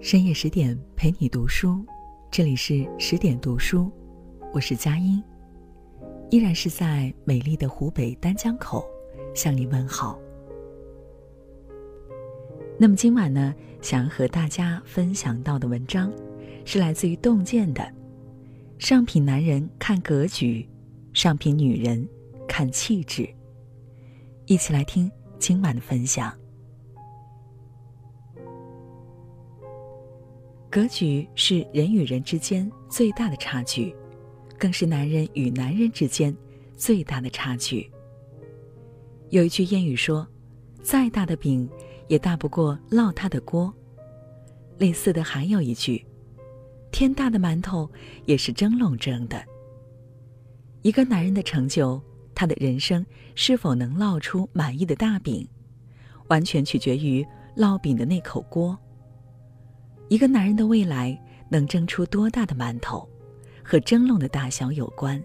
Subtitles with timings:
[0.00, 1.84] 深夜十点陪你读书，
[2.30, 3.90] 这里是十点读书，
[4.52, 5.22] 我是佳音，
[6.30, 8.86] 依然是在美丽的湖北丹江口
[9.34, 10.18] 向你问好。
[12.78, 16.12] 那么今晚呢，想要和大家分享到的文章，
[16.66, 17.90] 是来自于洞见的。
[18.78, 20.68] 上品男人看格局，
[21.14, 22.06] 上品女人
[22.46, 23.26] 看气质。
[24.44, 26.32] 一起来听今晚的分享。
[30.70, 33.94] 格局是人与人之间最大的差距，
[34.58, 36.36] 更是男人与男人之间
[36.76, 37.90] 最大的差距。
[39.30, 40.26] 有一句谚语说
[40.82, 41.68] ：“再大的饼，
[42.08, 43.72] 也大不过烙它的锅。”
[44.78, 46.04] 类似的还有一句
[46.92, 47.90] ：“天大的馒头，
[48.26, 49.42] 也是蒸笼蒸的。”
[50.82, 52.00] 一个男人的成就，
[52.34, 53.04] 他的人生
[53.34, 55.48] 是否能烙出满意的大饼，
[56.28, 57.26] 完全取决于
[57.56, 58.78] 烙饼的那口锅。
[60.08, 63.08] 一个男人的未来能蒸出多大的馒头，
[63.62, 65.22] 和蒸笼的大小有关。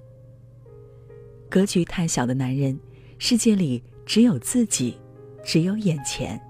[1.50, 2.80] 格局太小的男人，
[3.20, 4.98] 世界里只有自己，
[5.44, 6.42] 只有眼前。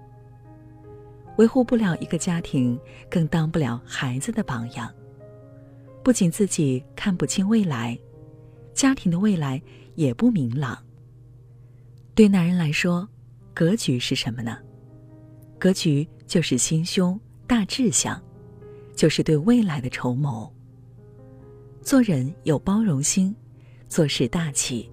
[1.37, 4.93] 维护不了一个家庭，更当不了孩子的榜样。
[6.03, 7.97] 不仅自己看不清未来，
[8.73, 9.61] 家庭的未来
[9.95, 10.77] 也不明朗。
[12.13, 13.07] 对男人来说，
[13.53, 14.57] 格局是什么呢？
[15.57, 17.19] 格局就是心胸。
[17.51, 18.17] 大志向，
[18.95, 20.49] 就是对未来的筹谋。
[21.81, 23.35] 做人有包容心，
[23.89, 24.89] 做事大气，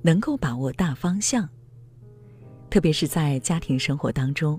[0.00, 1.46] 能够把握大方向。
[2.70, 4.58] 特别是在家庭生活当中，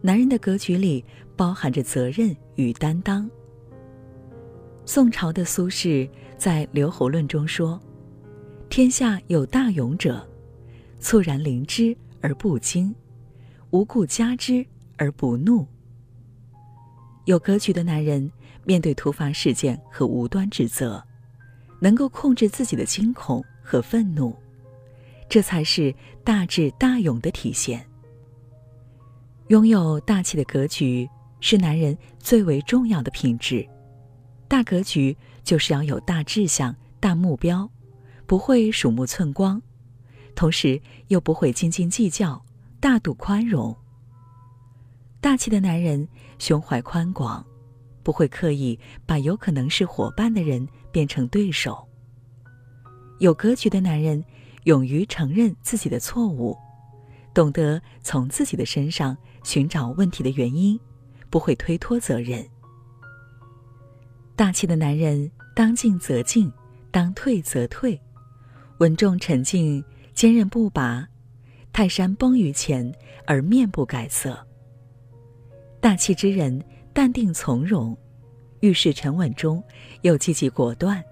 [0.00, 1.04] 男人的格局里
[1.36, 3.30] 包含着责任与担当。
[4.84, 7.80] 宋朝的苏轼在《留侯论》中说
[8.68, 10.28] ：“天下有大勇者，
[10.98, 12.92] 猝然临之而不惊，
[13.70, 14.66] 无故加之
[14.96, 15.64] 而不怒。”
[17.24, 18.30] 有格局的男人，
[18.64, 21.02] 面对突发事件和无端指责，
[21.80, 24.36] 能够控制自己的惊恐和愤怒，
[25.28, 27.84] 这才是大智大勇的体现。
[29.48, 31.08] 拥有大气的格局
[31.40, 33.66] 是男人最为重要的品质。
[34.48, 37.68] 大格局就是要有大志向、大目标，
[38.26, 39.60] 不会鼠目寸光，
[40.34, 42.42] 同时又不会斤斤计较，
[42.80, 43.76] 大度宽容。
[45.24, 46.06] 大气的男人
[46.38, 47.42] 胸怀宽广，
[48.02, 51.82] 不会刻意把有可能是伙伴的人变成对手。
[53.20, 54.22] 有格局的男人
[54.64, 56.54] 勇于承认自己的错误，
[57.32, 60.78] 懂得从自己的身上寻找问题的原因，
[61.30, 62.46] 不会推脱责任。
[64.36, 66.52] 大气的男人当进则进，
[66.90, 67.98] 当退则退，
[68.76, 71.08] 稳重沉静，坚韧不拔，
[71.72, 72.94] 泰山崩于前
[73.26, 74.46] 而面不改色。
[75.84, 76.64] 大气之人，
[76.94, 77.94] 淡定从容，
[78.60, 79.62] 遇事沉稳中
[80.00, 81.04] 又积极果断，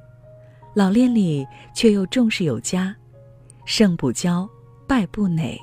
[0.72, 2.96] 老练里却又重视有加，
[3.66, 4.48] 胜不骄，
[4.88, 5.60] 败不馁。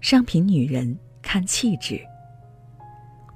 [0.00, 2.00] 上品女人看气质。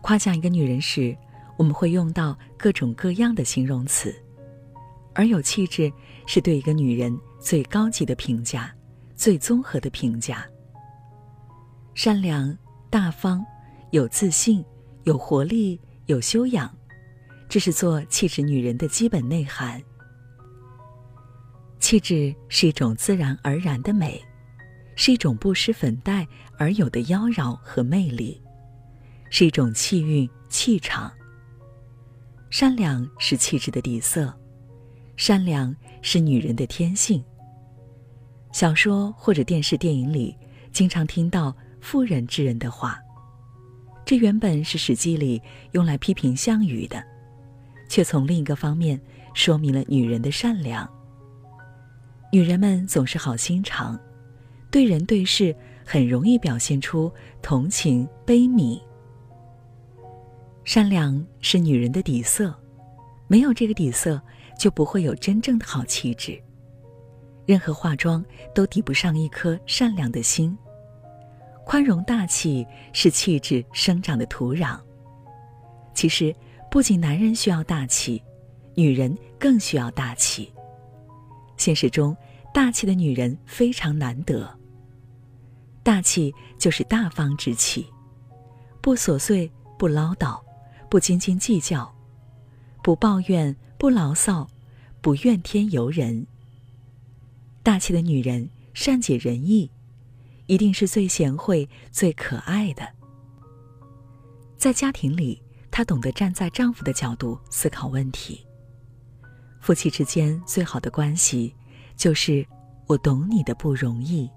[0.01, 1.15] 夸奖一个女人时，
[1.59, 4.11] 我们会用到各种各样的形容词，
[5.15, 5.93] 而有气质
[6.27, 8.75] 是对一个女人最高级的评价，
[9.15, 10.47] 最综合的评价。
[11.95, 12.57] 善良。
[12.93, 13.47] 大方，
[13.91, 14.65] 有自信，
[15.03, 16.73] 有活力，有修养，
[17.49, 19.83] 这是做气质女人的基本内涵。
[21.81, 24.23] 气质是一种自然而然的美，
[24.95, 26.25] 是一种不施粉黛
[26.57, 28.41] 而有的妖娆和魅力，
[29.29, 31.11] 是一种气韵气场。
[32.49, 34.33] 善良是气质的底色，
[35.17, 37.25] 善良是女人的天性。
[38.53, 40.37] 小说或者电视电影里，
[40.73, 41.53] 经常听到。
[41.83, 43.01] 妇人之仁的话，
[44.05, 45.41] 这原本是《史记》里
[45.73, 47.03] 用来批评项羽的，
[47.89, 49.01] 却从另一个方面
[49.35, 50.89] 说明了女人的善良。
[52.33, 53.99] 女人们总是好心肠，
[54.71, 58.81] 对人对事很容易表现出同情悲悯。
[60.65, 62.55] 善良是女人的底色，
[63.29, 64.21] 没有这个底色，
[64.59, 66.41] 就不会有真正的好气质。
[67.47, 68.25] 任何化妆
[68.55, 70.57] 都抵不上一颗善良的心。
[71.71, 74.77] 宽容大气是气质生长的土壤。
[75.95, 76.35] 其实，
[76.69, 78.21] 不仅男人需要大气，
[78.75, 80.53] 女人更需要大气。
[81.57, 82.17] 现实中，
[82.53, 84.53] 大气的女人非常难得。
[85.85, 87.87] 大气就是大方之气，
[88.81, 90.43] 不琐碎，不唠叨，
[90.89, 91.95] 不斤斤计较，
[92.83, 94.45] 不抱怨，不牢骚，
[95.01, 96.27] 不怨天尤人。
[97.63, 99.71] 大气的女人善解人意。
[100.51, 102.83] 一定是最贤惠、最可爱的。
[104.57, 108.45] 在家庭里，她懂得站在丈夫的角度思考问题。
[109.61, 111.55] 夫妻之间最好的关系，
[111.95, 112.45] 就是
[112.89, 114.29] 我懂你的不容易。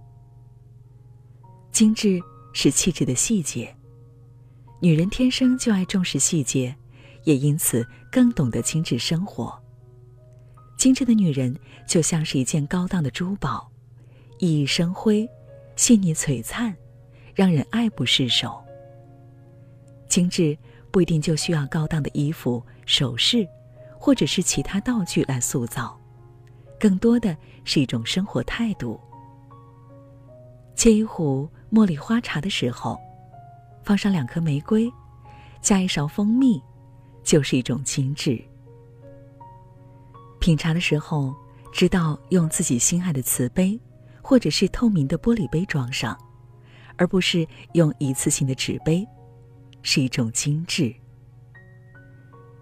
[1.71, 2.21] 精致
[2.53, 3.75] 是气质的细节，
[4.79, 6.75] 女人天生就爱重视细节，
[7.23, 9.59] 也因此更懂得精致生活。
[10.77, 11.57] 精致的女人
[11.87, 13.71] 就像是一件高档的珠宝，
[14.37, 15.27] 熠熠生辉，
[15.75, 16.75] 细腻璀璨，
[17.33, 18.63] 让人爱不释手。
[20.07, 20.57] 精致
[20.91, 23.47] 不一定就需要高档的衣服、首饰。
[24.05, 25.97] 或者是其他道具来塑造，
[26.77, 28.99] 更多的是一种生活态度。
[30.75, 32.99] 沏一壶茉莉花茶的时候，
[33.81, 34.91] 放上两颗玫瑰，
[35.61, 36.61] 加一勺蜂蜜，
[37.23, 38.37] 就是一种精致。
[40.41, 41.33] 品茶的时候，
[41.71, 43.79] 知道用自己心爱的瓷杯，
[44.23, 46.17] 或者是透明的玻璃杯装上，
[46.95, 49.07] 而不是用一次性的纸杯，
[49.83, 50.91] 是一种精致。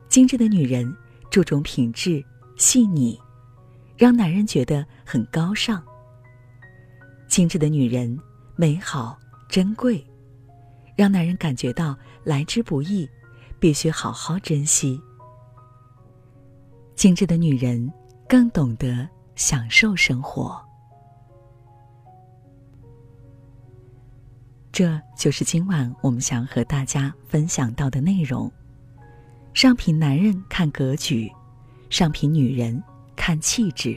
[0.10, 0.94] 精致的女人。
[1.32, 2.22] 注重品质
[2.58, 3.18] 细腻，
[3.98, 5.82] 让男人觉得很高尚。
[7.30, 8.20] 精致的女人
[8.58, 9.18] 美好
[9.48, 10.06] 珍贵，
[10.94, 13.10] 让男人感觉到来之不易，
[13.62, 15.02] 必须好好珍惜。
[16.98, 17.90] 精致的女人
[18.28, 19.08] 更懂得
[19.38, 20.62] 享受生活。
[24.82, 28.52] 这就是今晚我们想和大家分享到的内容。
[29.54, 31.32] 上品男人看格局，
[31.92, 32.82] 上品女人
[33.16, 33.96] 看气质。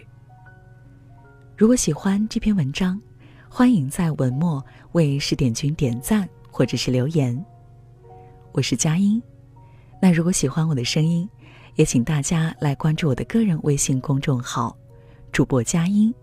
[1.56, 3.00] 如果喜欢这篇文章，
[3.48, 7.42] 欢迎在文末为十点君点赞或者是留言。
[8.52, 9.22] 我是佳音，
[10.02, 11.26] 那如果喜欢我的声音，
[11.76, 14.76] 也请大家来关注我的个人微信公众号
[15.32, 16.14] “主播佳音”。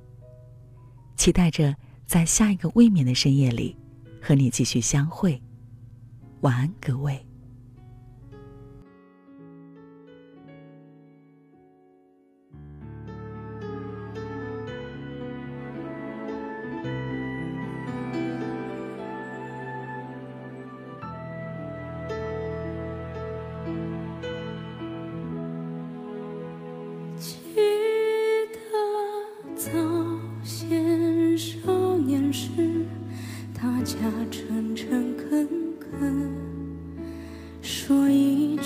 [1.17, 1.75] 期待着
[2.05, 3.75] 在下一个未眠的深夜里，
[4.21, 5.41] 和你继续相会。
[6.41, 7.25] 晚安，各位。
[37.91, 38.61] 说一句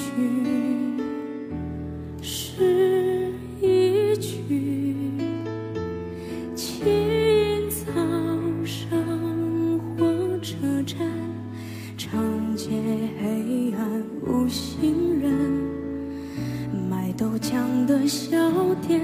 [2.22, 5.04] 是一句，
[6.54, 7.92] 青草
[8.63, 8.86] 上
[9.98, 10.06] 火
[10.44, 10.56] 车
[10.86, 11.00] 站，
[11.98, 12.69] 长街
[13.19, 15.33] 黑暗，无行人，
[16.88, 18.38] 卖豆浆的小
[18.88, 19.01] 店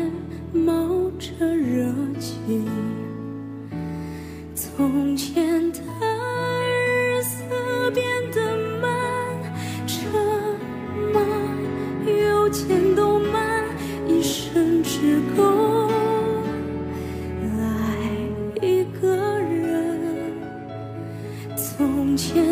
[0.53, 1.90] 冒着热。
[22.11, 22.50] 以前。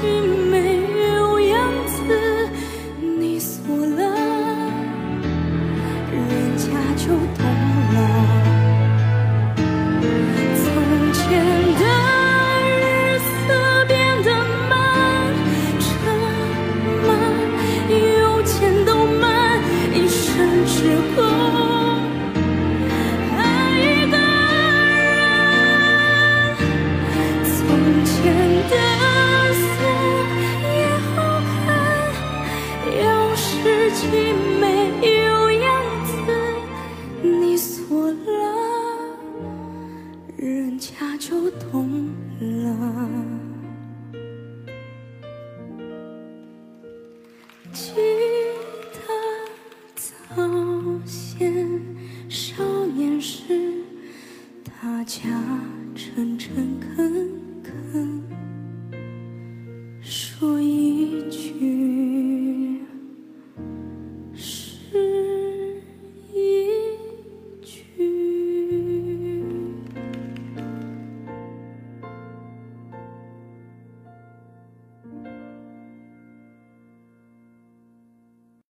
[0.00, 0.20] 是
[0.50, 0.73] 美
[41.18, 42.08] 就懂
[42.40, 43.44] 了。
[47.72, 47.92] 记
[48.92, 49.00] 得
[49.94, 50.36] 早
[51.04, 51.80] 先
[52.28, 53.44] 少年时
[54.64, 55.22] 大家
[55.94, 58.22] 诚诚恳恳
[60.00, 61.93] 说一句